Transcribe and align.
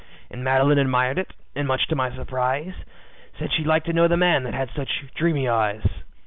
And 0.31 0.43
Madeline 0.43 0.79
admired 0.79 1.19
it, 1.19 1.31
and 1.55 1.67
much 1.67 1.87
to 1.87 1.95
my 1.95 2.09
surprise, 2.15 2.73
Said 3.37 3.53
she'd 3.53 3.67
like 3.67 3.83
to 3.83 3.93
know 3.93 4.07
the 4.07 4.17
man 4.17 4.43
that 4.45 4.53
had 4.55 4.71
such 4.75 4.89
dreamy 5.13 5.47
eyes. 5.47 5.85